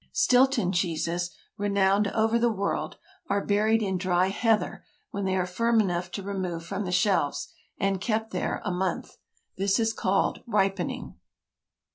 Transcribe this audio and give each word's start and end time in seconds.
Stilton 0.11 0.71
cheeses—renowned 0.71 2.07
over 2.07 2.39
the 2.39 2.49
world—are 2.51 3.45
buried 3.45 3.83
in 3.83 3.99
dry 3.99 4.29
heather 4.29 4.83
when 5.11 5.25
they 5.25 5.35
are 5.35 5.45
firm 5.45 5.79
enough 5.79 6.09
to 6.09 6.23
remove 6.23 6.65
from 6.65 6.85
the 6.85 6.91
shelves, 6.91 7.49
and 7.77 8.01
kept 8.01 8.31
there 8.31 8.63
a 8.65 8.71
month. 8.71 9.17
This 9.59 9.79
is 9.79 9.93
called 9.93 10.41
"ripening." 10.47 11.19